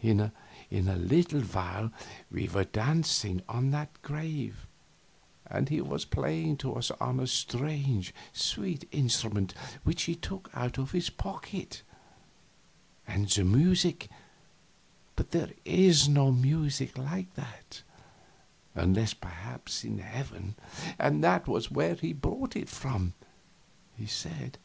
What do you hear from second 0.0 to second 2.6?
In a little while we